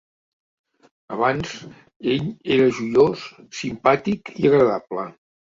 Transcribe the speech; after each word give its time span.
Abans, 1.15 1.51
ell 2.15 2.25
era 2.57 2.71
joiós, 2.79 3.29
simpàtic 3.61 4.33
i 4.43 4.51
agradable. 4.53 5.07